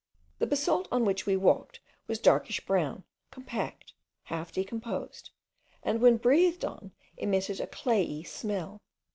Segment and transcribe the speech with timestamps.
[0.39, 3.93] The basalt on which we walked was darkish brown, compact,
[4.23, 5.29] half decomposed,
[5.83, 8.81] and when breathed on, emitted a clayey smell.